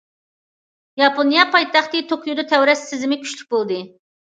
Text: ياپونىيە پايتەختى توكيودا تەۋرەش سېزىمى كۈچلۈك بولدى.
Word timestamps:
ياپونىيە 1.01 1.43
پايتەختى 1.57 2.03
توكيودا 2.15 2.49
تەۋرەش 2.55 2.83
سېزىمى 2.91 3.23
كۈچلۈك 3.23 3.57
بولدى. 3.59 3.83